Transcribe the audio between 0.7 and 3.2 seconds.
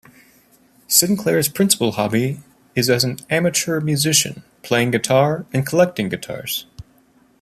Sinclair's principal hobby is as an